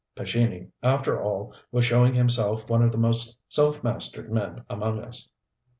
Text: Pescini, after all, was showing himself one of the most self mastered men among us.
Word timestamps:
Pescini, 0.15 0.71
after 0.81 1.21
all, 1.21 1.53
was 1.71 1.85
showing 1.85 2.15
himself 2.15 2.67
one 2.67 2.81
of 2.81 2.91
the 2.91 2.97
most 2.97 3.37
self 3.47 3.83
mastered 3.83 4.31
men 4.31 4.63
among 4.67 4.99
us. 4.99 5.29